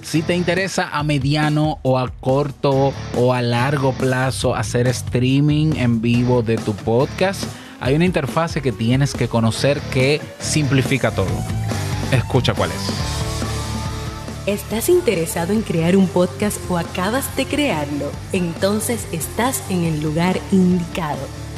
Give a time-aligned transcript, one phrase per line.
[0.00, 6.00] Si te interesa a mediano o a corto o a largo plazo hacer streaming en
[6.00, 7.44] vivo de tu podcast,
[7.80, 11.30] hay una interfase que tienes que conocer que simplifica todo.
[12.10, 12.88] Escucha cuál es.
[14.46, 18.10] ¿Estás interesado en crear un podcast o acabas de crearlo?
[18.32, 21.41] Entonces estás en el lugar indicado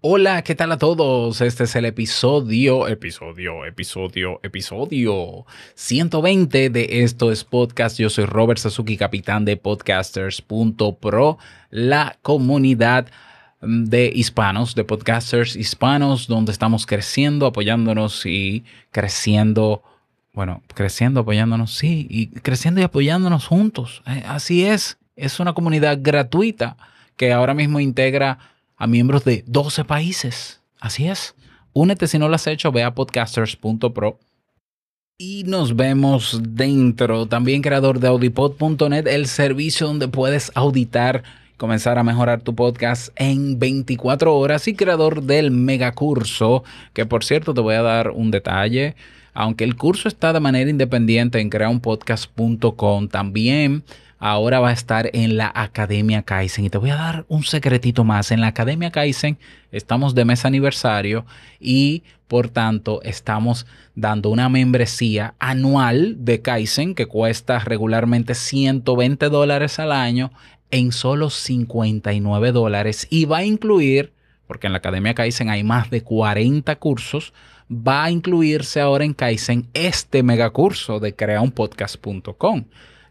[0.00, 1.40] Hola, ¿qué tal a todos?
[1.40, 7.98] Este es el episodio, episodio, episodio, episodio 120 de Esto es Podcast.
[7.98, 11.38] Yo soy Robert Sasuki, capitán de podcasters.pro,
[11.70, 13.08] la comunidad
[13.60, 18.62] de hispanos, de podcasters hispanos, donde estamos creciendo, apoyándonos y
[18.92, 19.82] creciendo,
[20.32, 24.04] bueno, creciendo, apoyándonos, sí, y creciendo y apoyándonos juntos.
[24.06, 26.76] Eh, así es, es una comunidad gratuita
[27.16, 28.38] que ahora mismo integra
[28.78, 30.62] a miembros de 12 países.
[30.80, 31.34] Así es.
[31.72, 34.18] Únete si no lo has hecho, ve a podcasters.pro.
[35.18, 37.26] Y nos vemos dentro.
[37.26, 41.24] También creador de audipod.net, el servicio donde puedes auditar,
[41.56, 44.68] comenzar a mejorar tu podcast en 24 horas.
[44.68, 46.62] Y creador del megacurso,
[46.92, 48.94] que por cierto te voy a dar un detalle.
[49.34, 53.84] Aunque el curso está de manera independiente en creaunpodcast.com, también
[54.18, 56.64] ahora va a estar en la Academia Kaizen.
[56.64, 58.30] Y te voy a dar un secretito más.
[58.30, 59.38] En la Academia Kaizen
[59.72, 61.24] estamos de mes aniversario
[61.60, 69.78] y por tanto estamos dando una membresía anual de Kaizen que cuesta regularmente 120 dólares
[69.78, 70.30] al año
[70.70, 74.12] en solo 59 dólares y va a incluir,
[74.46, 77.32] porque en la Academia Kaizen hay más de 40 cursos,
[77.70, 82.64] va a incluirse ahora en Kaizen este megacurso de creaunpodcast.com.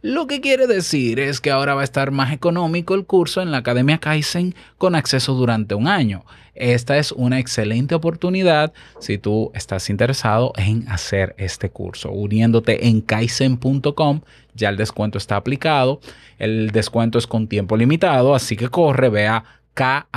[0.07, 3.51] Lo que quiere decir es que ahora va a estar más económico el curso en
[3.51, 6.23] la Academia Kaizen con acceso durante un año.
[6.55, 12.09] Esta es una excelente oportunidad si tú estás interesado en hacer este curso.
[12.09, 14.21] Uniéndote en kaizen.com,
[14.53, 15.99] ya el descuento está aplicado.
[16.39, 20.13] El descuento es con tiempo limitado, así que corre, ve a K-A-I-I-S-E-N.com.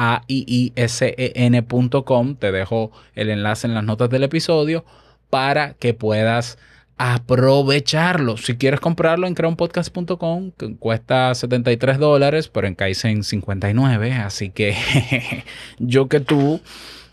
[2.36, 4.84] Te dejo el enlace en las notas del episodio
[5.30, 6.58] para que puedas
[7.02, 8.36] aprovecharlo.
[8.36, 14.76] Si quieres comprarlo en creonpodcast.com, que cuesta 73 dólares, pero en Kaizen 59, así que
[15.78, 16.60] yo que tú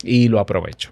[0.04, 0.92] y lo aprovecho.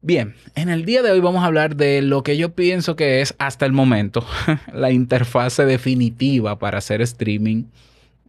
[0.00, 3.20] Bien, en el día de hoy vamos a hablar de lo que yo pienso que
[3.20, 4.24] es hasta el momento
[4.72, 7.64] la interfase definitiva para hacer streaming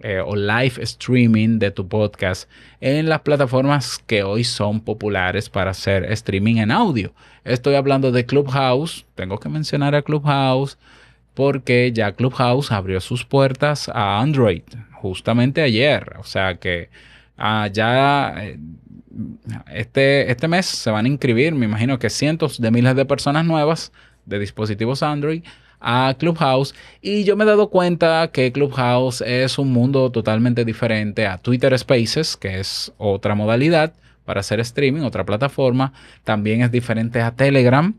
[0.02, 2.50] eh, o live streaming de tu podcast
[2.82, 7.14] en las plataformas que hoy son populares para hacer streaming en audio.
[7.44, 10.78] Estoy hablando de Clubhouse, tengo que mencionar a Clubhouse
[11.34, 14.64] porque ya Clubhouse abrió sus puertas a Android
[14.94, 16.90] justamente ayer, o sea que
[17.38, 18.60] ah, ya eh,
[19.74, 23.46] este, este mes se van a inscribir, me imagino que cientos de miles de personas
[23.46, 23.92] nuevas
[24.26, 25.44] de dispositivos Android
[25.80, 31.28] a Clubhouse y yo me he dado cuenta que Clubhouse es un mundo totalmente diferente
[31.28, 33.94] a Twitter Spaces, que es otra modalidad
[34.26, 35.94] para hacer streaming, otra plataforma.
[36.24, 37.94] También es diferente a Telegram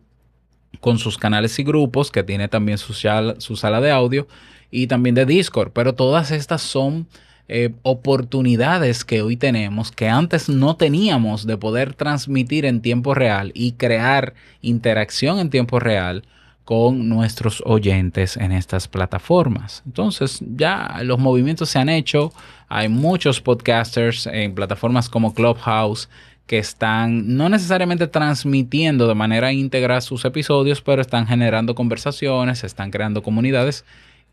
[0.80, 4.28] con sus canales y grupos, que tiene también su, su sala de audio
[4.70, 5.72] y también de Discord.
[5.72, 7.06] Pero todas estas son
[7.48, 13.52] eh, oportunidades que hoy tenemos que antes no teníamos de poder transmitir en tiempo real
[13.54, 16.24] y crear interacción en tiempo real
[16.68, 19.82] con nuestros oyentes en estas plataformas.
[19.86, 22.30] Entonces ya los movimientos se han hecho,
[22.68, 26.10] hay muchos podcasters en plataformas como Clubhouse
[26.46, 32.90] que están no necesariamente transmitiendo de manera íntegra sus episodios, pero están generando conversaciones, están
[32.90, 33.86] creando comunidades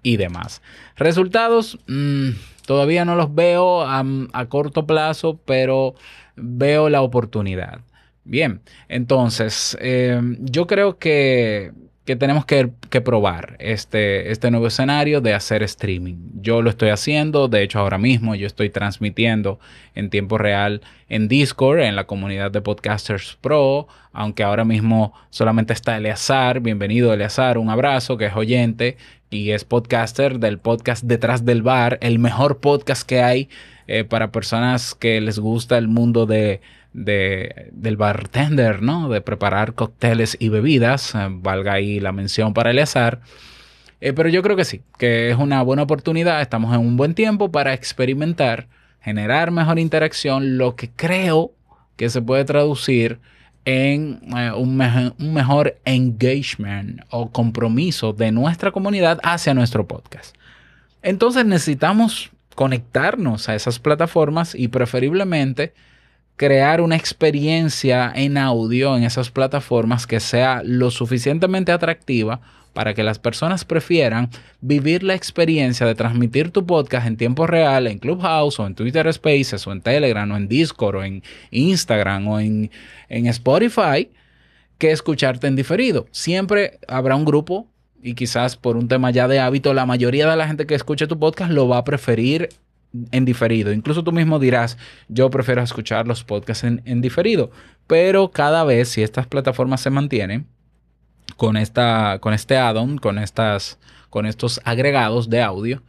[0.04, 0.62] y demás.
[0.98, 2.32] Resultados, mm,
[2.66, 4.04] todavía no los veo a,
[4.50, 5.96] corto plazo, pero
[6.36, 7.80] veo la oportunidad.
[8.26, 8.60] Bien,
[8.90, 11.72] entonces eh, yo creo que
[12.06, 12.70] que tenemos que,
[13.02, 16.16] probar este, este nuevo escenario de hacer streaming.
[16.40, 19.60] Yo lo estoy haciendo, de hecho ahora mismo yo estoy transmitiendo
[19.96, 25.74] en tiempo real en Discord, en la comunidad de Podcasters Pro, aunque ahora mismo solamente
[25.74, 28.98] está Eleazar, bienvenido Eleazar, un abrazo, que es oyente
[29.32, 33.50] y es podcaster del podcast Detrás del Bar, el mejor podcast que hay
[33.88, 36.62] eh, para personas que les gusta el mundo de
[36.96, 39.10] de, del bartender, ¿no?
[39.10, 43.20] De preparar cócteles y bebidas, eh, valga ahí la mención para el azar.
[44.00, 47.14] Eh, pero yo creo que sí, que es una buena oportunidad, estamos en un buen
[47.14, 48.68] tiempo para experimentar,
[49.02, 51.52] generar mejor interacción, lo que creo
[51.98, 53.20] que se puede traducir
[53.66, 54.80] en eh, un,
[55.20, 60.36] un, mejor engagement o compromiso de nuestra comunidad hacia nuestro podcast.
[61.02, 65.74] Entonces necesitamos conectarnos a esas plataformas y preferiblemente
[66.36, 72.42] crear una experiencia en audio en esas plataformas que sea lo suficientemente atractiva
[72.74, 74.30] para que las personas prefieran
[74.60, 79.12] vivir la experiencia de transmitir tu podcast en tiempo real en Clubhouse o en Twitter
[79.14, 82.70] Spaces o en Telegram o en Discord o en Instagram o en,
[83.08, 84.12] en Spotify
[84.78, 86.08] que escucharte en diferido.
[86.12, 87.70] Siempre habrá un grupo
[88.04, 91.08] y quizás por un tema ya de hábito, la mayoría de la gente que escuche
[91.08, 92.50] tu podcast lo va a preferir
[93.12, 93.72] en diferido.
[93.72, 94.78] Incluso tú mismo dirás,
[95.08, 97.52] yo prefiero escuchar los podcasts en, diferido.
[97.88, 100.48] Pero cada vez, si estas plataformas se mantienen
[101.38, 103.20] con, esta, con este add-on, con,
[104.10, 105.84] con estos agregados de audio,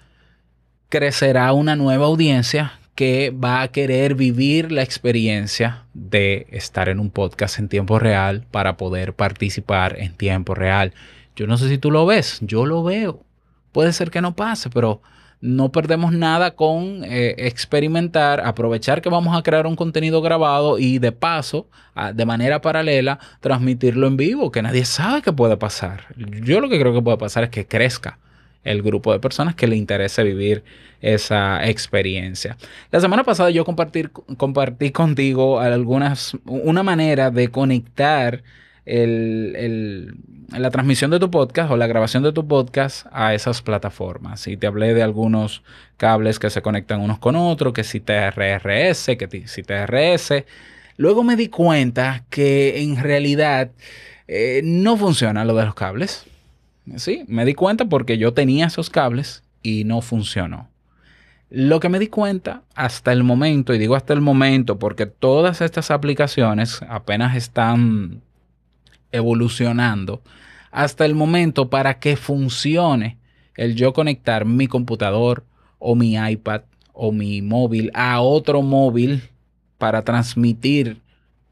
[0.88, 7.10] crecerá una nueva audiencia que va a querer vivir la experiencia de estar en un
[7.10, 10.94] podcast en tiempo real para poder participar en tiempo real.
[11.36, 13.22] Yo no sé si tú lo ves, yo lo veo.
[13.72, 15.02] Puede ser que no pase, pero
[15.40, 20.98] no perdemos nada con eh, experimentar, aprovechar que vamos a crear un contenido grabado y
[20.98, 21.68] de paso,
[22.14, 26.04] de manera paralela, transmitirlo en vivo, que nadie sabe qué puede pasar.
[26.16, 28.18] Yo lo que creo que puede pasar es que crezca
[28.64, 30.64] el grupo de personas que le interese vivir
[31.00, 32.56] esa experiencia.
[32.90, 38.42] La semana pasada yo compartí contigo algunas, una manera de conectar
[38.86, 44.46] la transmisión de tu podcast o la grabación de tu podcast a esas plataformas.
[44.46, 45.62] Y te hablé de algunos
[45.96, 50.44] cables que se conectan unos con otros, que si TRRS, que si TRS.
[50.96, 53.70] Luego me di cuenta que en realidad
[54.28, 56.24] eh, no funciona lo de los cables.
[56.96, 60.68] Sí, me di cuenta porque yo tenía esos cables y no funcionó.
[61.50, 65.60] Lo que me di cuenta hasta el momento, y digo hasta el momento porque todas
[65.60, 68.22] estas aplicaciones apenas están
[69.12, 70.22] evolucionando
[70.70, 73.18] hasta el momento para que funcione
[73.54, 75.44] el yo conectar mi computador
[75.78, 76.62] o mi iPad
[76.92, 79.22] o mi móvil a otro móvil
[79.78, 81.00] para transmitir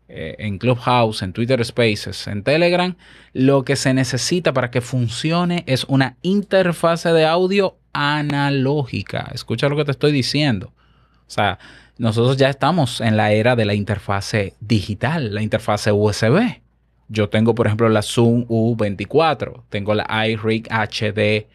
[0.08, 2.94] eh, en Clubhouse, en Twitter Spaces, en Telegram,
[3.32, 9.30] lo que se necesita para que funcione es una interfase de audio analógica.
[9.32, 10.72] Escucha lo que te estoy diciendo.
[11.26, 11.58] O sea,
[11.96, 16.63] nosotros ya estamos en la era de la interfase digital, la interfase USB.
[17.08, 21.46] Yo tengo, por ejemplo, la Zoom U24, tengo la iRig HD,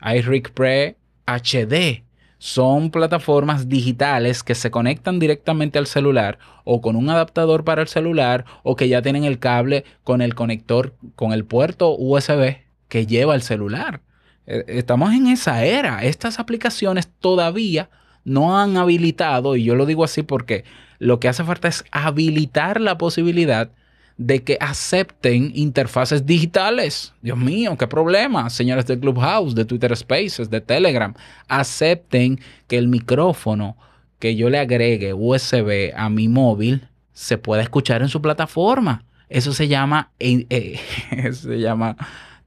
[0.00, 0.96] iRig Pre
[1.26, 2.02] HD.
[2.38, 7.88] Son plataformas digitales que se conectan directamente al celular o con un adaptador para el
[7.88, 12.56] celular o que ya tienen el cable con el conector, con el puerto USB
[12.88, 14.00] que lleva el celular.
[14.46, 16.02] Eh, estamos en esa era.
[16.02, 17.90] Estas aplicaciones todavía
[18.24, 20.64] no han habilitado, y yo lo digo así porque
[20.98, 23.70] lo que hace falta es habilitar la posibilidad
[24.16, 27.12] de que acepten interfaces digitales.
[27.22, 31.14] Dios mío, qué problema, señores de Clubhouse, de Twitter Spaces, de Telegram.
[31.48, 33.76] Acepten que el micrófono
[34.18, 39.04] que yo le agregue USB a mi móvil se pueda escuchar en su plataforma.
[39.28, 40.78] Eso se llama, eh,
[41.32, 41.96] se llama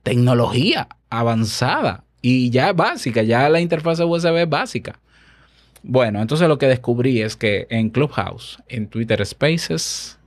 [0.04, 5.00] tecnología avanzada y ya básica, ya la interfaz USB es básica.
[5.84, 10.18] Bueno, entonces lo que descubrí es que en Clubhouse, en Twitter Spaces,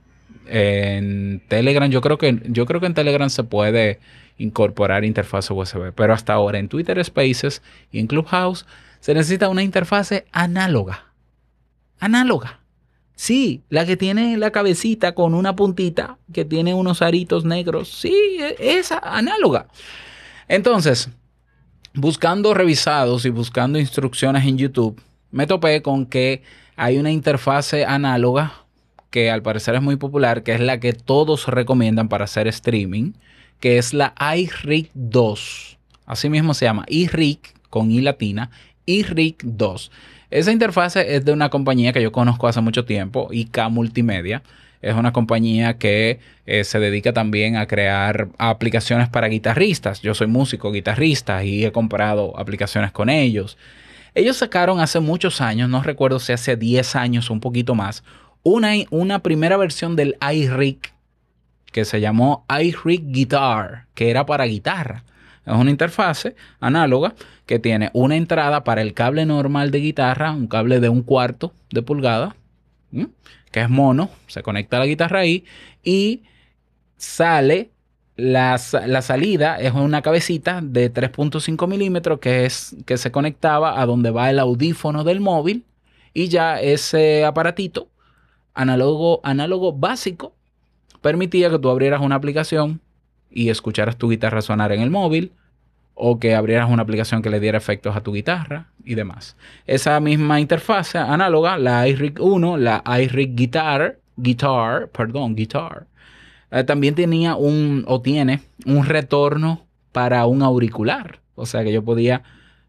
[0.47, 3.99] en Telegram, yo creo que, yo creo que en Telegram se puede
[4.37, 8.65] incorporar interfaz USB, pero hasta ahora en Twitter Spaces y en Clubhouse
[8.99, 11.05] se necesita una interfase análoga.
[11.99, 12.59] Análoga.
[13.15, 17.89] Sí, la que tiene la cabecita con una puntita, que tiene unos aritos negros.
[17.89, 19.67] Sí, e, esa análoga.
[20.47, 21.09] Entonces,
[21.93, 26.43] buscando revisados y buscando instrucciones en YouTube, me topé con que
[26.77, 28.65] hay una interfase análoga
[29.09, 33.13] que al parecer es muy popular, que es la que todos recomiendan para hacer streaming,
[33.59, 35.77] que es la iRig 2.
[36.05, 37.39] Así mismo se llama iRig
[37.69, 38.49] con i latina,
[38.85, 39.91] iRig 2.
[40.31, 44.43] Esa interfase es de una compañía que yo conozco hace mucho tiempo, IK Multimedia.
[44.81, 50.01] Es una compañía que eh, se dedica también a crear aplicaciones para guitarristas.
[50.01, 53.57] Yo soy músico, guitarrista y he comprado aplicaciones con ellos.
[54.15, 58.03] Ellos sacaron hace muchos años, no recuerdo si hace 10 años o un poquito más,
[58.43, 60.79] una, una primera versión del iRig
[61.71, 65.03] que se llamó iRig Guitar, que era para guitarra.
[65.45, 67.15] Es una interfase análoga
[67.45, 71.53] que tiene una entrada para el cable normal de guitarra, un cable de un cuarto
[71.71, 72.35] de pulgada,
[73.51, 75.43] que es mono, se conecta a la guitarra ahí
[75.83, 76.23] y
[76.97, 77.71] sale
[78.15, 84.11] la, salida es una cabecita de 3.5 milímetros que, es, que se conectaba a donde
[84.11, 85.63] va el audífono del móvil
[86.13, 87.87] y ya ese aparatito
[88.59, 90.33] análogo, análogo básico
[91.01, 92.81] permitía que tú abrieras una aplicación
[93.31, 95.31] y escucharas tu guitarra sonar en el móvil
[95.95, 99.37] o que abrieras una aplicación que le diera efectos a tu guitarra y demás.
[99.65, 105.87] Esa misma interfaz análoga, la iRig 1, la iRig Guitar, Guitar, perdón, Guitar,
[106.51, 111.19] eh, también tenía un, o tiene, un retorno para un auricular.
[111.35, 112.23] O sea que yo podía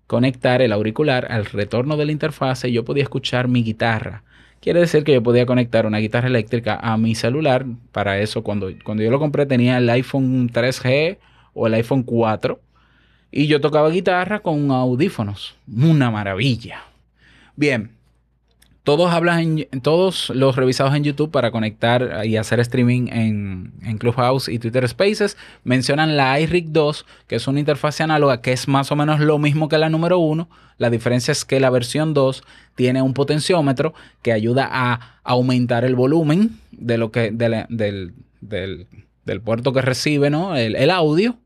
[0.07, 4.23] conectar el auricular al retorno de la interfase y yo podía escuchar mi guitarra.
[4.61, 7.65] Quiere decir que yo podía conectar una guitarra eléctrica a mi celular.
[7.93, 11.19] Para eso, cuando, cuando yo lo compré, tenía el iPhone 3G
[11.55, 12.61] o el iPhone 4.
[13.31, 15.57] Y yo tocaba guitarra con audífonos.
[15.67, 16.83] Una maravilla.
[17.57, 17.93] Bien,
[18.83, 23.99] todos hablan, en, todos los revisados en YouTube para conectar y hacer streaming en, en,
[23.99, 28.69] Clubhouse y Twitter Spaces mencionan la iRig 2, que es una interfaz análoga que es
[28.69, 30.49] más o menos lo mismo que la número 1.
[30.79, 32.43] La diferencia es que la versión 2
[32.75, 39.41] tiene un potenciómetro que ayuda a aumentar el volumen de lo que, del, del, del,
[39.43, 40.57] puerto que recibe ¿no?
[40.57, 41.37] el, el audio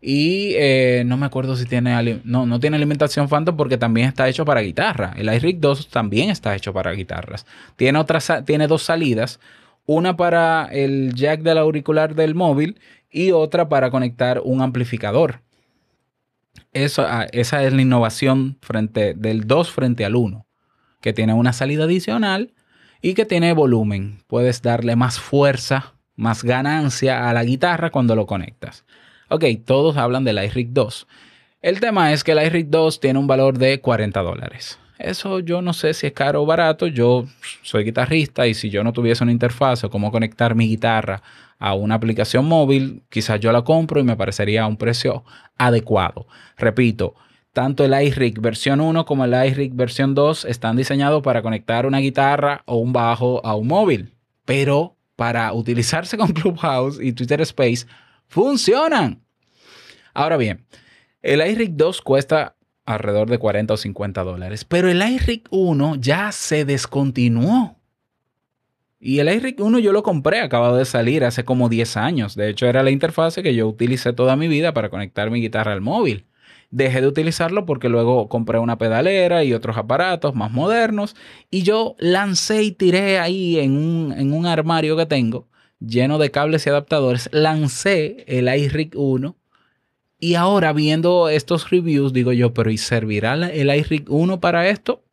[0.00, 2.20] y eh, no me acuerdo si tiene...
[2.24, 5.12] No, no tiene alimentación Phantom porque también está hecho para guitarra.
[5.16, 7.46] El iRig 2 también está hecho para guitarras.
[7.76, 8.04] Tiene,
[8.44, 9.40] tiene dos salidas.
[9.86, 15.40] Una para el jack del auricular del móvil y otra para conectar un amplificador.
[16.72, 20.46] Eso, ah, esa es la innovación frente, del 2 frente al 1.
[21.00, 22.54] Que tiene una salida adicional
[23.02, 24.22] y que tiene volumen.
[24.28, 28.84] Puedes darle más fuerza, más ganancia a la guitarra cuando lo conectas.
[29.30, 31.06] Ok, todos hablan del iRig 2.
[31.60, 34.78] El tema es que el iRig 2 tiene un valor de 40 dólares.
[34.98, 36.86] Eso yo no sé si es caro o barato.
[36.86, 37.26] Yo
[37.62, 41.22] soy guitarrista y si yo no tuviese una interfaz o cómo conectar mi guitarra
[41.58, 45.24] a una aplicación móvil, quizás yo la compro y me parecería un precio
[45.58, 46.26] adecuado.
[46.56, 47.14] Repito,
[47.52, 51.98] tanto el iRig versión 1 como el iRig versión 2 están diseñados para conectar una
[51.98, 54.14] guitarra o un bajo a un móvil,
[54.46, 57.86] pero para utilizarse con Clubhouse y Twitter Space
[58.28, 59.22] funcionan.
[60.14, 60.64] Ahora bien,
[61.22, 62.56] el iRig 2 cuesta
[62.86, 67.76] alrededor de 40 o 50 dólares, pero el iRig 1 ya se descontinuó.
[69.00, 72.34] Y el iRig 1 yo lo compré, acabado de salir hace como 10 años.
[72.34, 75.72] De hecho, era la interfase que yo utilicé toda mi vida para conectar mi guitarra
[75.72, 76.26] al móvil.
[76.70, 81.14] Dejé de utilizarlo porque luego compré una pedalera y otros aparatos más modernos.
[81.50, 85.46] Y yo lancé y tiré ahí en un, en un armario que tengo
[85.80, 89.36] lleno de cables y adaptadores, lancé el iRig 1
[90.20, 95.04] y ahora viendo estos reviews digo yo, pero ¿y servirá el iRig 1 para esto?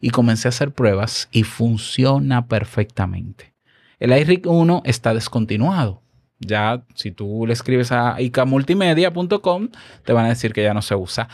[0.00, 3.54] Y comencé a hacer pruebas y funciona perfectamente.
[3.98, 6.02] El iRig 1 está descontinuado.
[6.40, 9.68] Ya si tú le escribes a icamultimedia.com
[10.04, 11.28] te van a decir que ya no se usa.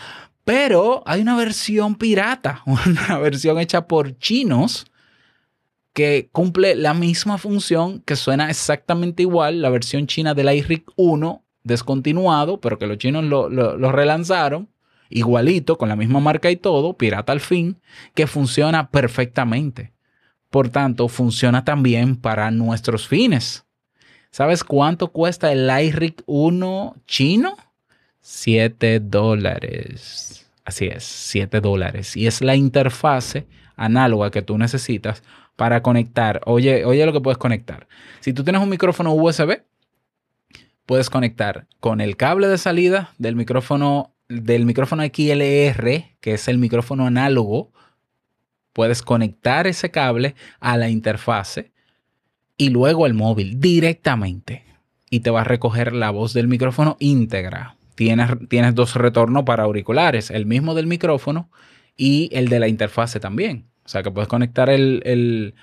[0.45, 4.87] Pero hay una versión pirata, una versión hecha por chinos
[5.95, 11.43] que cumple la misma función, que suena exactamente igual, la versión china del iRig 1
[11.63, 13.49] descontinuado, pero que los chinos lo,
[13.93, 14.69] relanzaron,
[15.09, 17.81] igualito, con la misma marca y todo, pirata al fin,
[18.15, 19.93] que funciona perfectamente.
[20.51, 23.65] Por tanto, funciona también para nuestros fines.
[24.31, 27.57] ¿Sabes cuánto cuesta el iRig 1 chino?
[28.21, 30.51] 7 dólares.
[30.65, 32.17] Así es, 7 dólares.
[32.17, 33.47] Y es la interfase
[33.77, 35.23] análoga que tú necesitas
[35.57, 36.41] para conectar.
[36.47, 37.89] Oye, oye lo que puedes conectar.
[38.21, 39.63] Si tú tienes un micrófono USB,
[40.87, 46.59] puedes conectar con el cable de salida del micrófono del micrófono XLR, que es el
[46.59, 47.73] micrófono análogo.
[48.73, 51.73] Puedes conectar ese cable a la interfase
[52.57, 54.65] y luego al móvil directamente.
[55.11, 57.77] Y te va a recoger la voz del micrófono íntegra.
[57.95, 61.51] Tienes, tienes dos retornos para auriculares, el mismo del micrófono
[61.97, 63.67] y el de la interfase también.
[63.85, 65.55] O sea que puedes conectar el,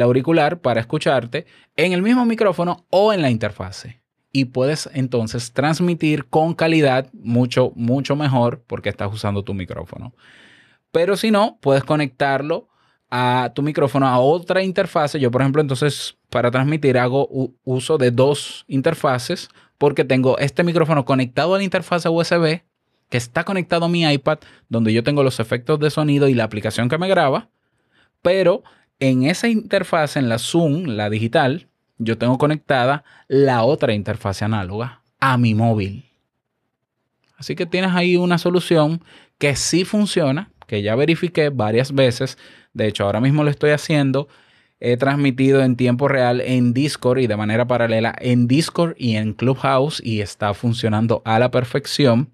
[0.00, 4.00] auricular para escucharte en el mismo micrófono o en la interfase.
[4.32, 10.14] Y puedes entonces transmitir con calidad mucho, mucho mejor porque estás usando tu micrófono.
[10.90, 12.68] Pero si no, puedes conectarlo
[13.10, 15.20] a tu micrófono a otra interfase.
[15.20, 17.28] Yo, por ejemplo, entonces para transmitir hago
[17.62, 22.62] uso de dos interfaces porque tengo este micrófono conectado a la interfase USB
[23.08, 24.38] que está conectado a mi iPad
[24.68, 27.50] donde yo tengo los efectos de sonido y la aplicación que me graba
[28.24, 28.64] pero
[29.00, 35.02] en esa interfaz, en la Zoom, la digital, yo tengo conectada la otra interfaz análoga
[35.20, 36.10] a mi móvil.
[37.36, 39.04] Así que tienes ahí una solución
[39.36, 42.38] que sí funciona, que ya verifiqué varias veces.
[42.72, 44.26] De hecho, ahora mismo lo estoy haciendo
[44.80, 49.32] he transmitido en tiempo real en Discord y de manera paralela en Discord y en
[49.32, 52.32] Clubhouse y está funcionando a la perfección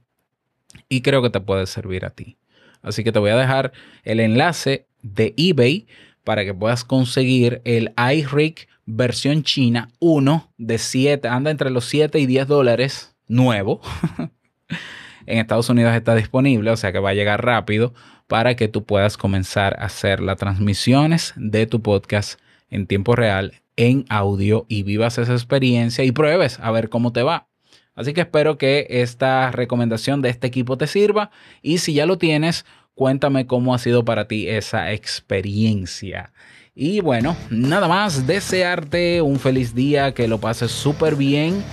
[0.88, 2.38] y creo que te puede servir a ti.
[2.82, 3.72] Así que te voy a dejar
[4.04, 5.86] el enlace de eBay
[6.24, 12.18] para que puedas conseguir el iRig versión china 1 de 7, anda entre los 7
[12.18, 13.80] y 10 dólares nuevo.
[15.26, 17.94] en Estados Unidos está disponible, o sea que va a llegar rápido
[18.26, 22.40] para que tú puedas comenzar a hacer las transmisiones de tu podcast
[22.70, 27.22] en tiempo real en audio y vivas esa experiencia y pruebes a ver cómo te
[27.22, 27.48] va.
[27.94, 31.30] Así que espero que esta recomendación de este equipo te sirva
[31.60, 32.64] y si ya lo tienes,
[33.00, 36.32] cuéntame cómo ha sido para ti esa experiencia.
[36.74, 41.64] Y bueno, nada más, desearte un feliz día, que lo pases súper bien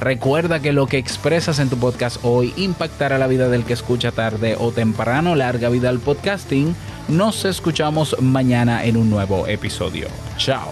[0.00, 4.12] Recuerda que lo que expresas en tu podcast hoy impactará la vida del que escucha
[4.12, 5.34] tarde o temprano.
[5.34, 6.76] Larga vida al podcasting.
[7.08, 10.08] Nos escuchamos mañana en un nuevo episodio.
[10.36, 10.70] Chao.